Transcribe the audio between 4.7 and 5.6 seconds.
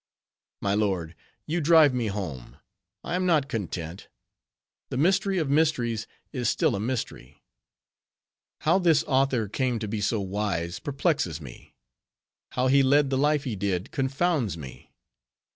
The mystery of